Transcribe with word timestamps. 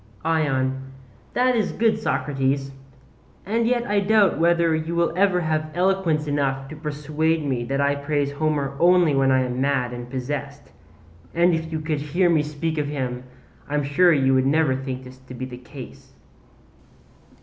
ION: 0.25 0.81
That 1.35 1.55
is 1.55 1.71
good, 1.73 1.99
Socrates; 1.99 2.71
and 3.45 3.67
yet 3.67 3.85
I 3.85 3.99
doubt 3.99 4.39
whether 4.39 4.73
you 4.75 4.95
will 4.95 5.13
ever 5.15 5.41
have 5.41 5.69
eloquence 5.75 6.25
enough 6.25 6.67
to 6.69 6.75
persuade 6.75 7.45
me 7.45 7.63
that 7.65 7.79
I 7.79 7.93
praise 7.93 8.31
Homer 8.31 8.75
only 8.79 9.13
when 9.13 9.29
I 9.31 9.43
am 9.43 9.61
mad 9.61 9.93
and 9.93 10.09
possessed; 10.09 10.71
and 11.35 11.53
if 11.53 11.71
you 11.71 11.79
could 11.81 12.01
hear 12.01 12.31
me 12.31 12.41
speak 12.41 12.79
of 12.79 12.87
him 12.87 13.25
I 13.69 13.75
am 13.75 13.83
sure 13.83 14.11
you 14.11 14.33
would 14.33 14.47
never 14.47 14.75
think 14.75 15.03
this 15.03 15.19
to 15.19 15.35
be 15.35 15.45
the 15.45 15.57
case. 15.59 16.15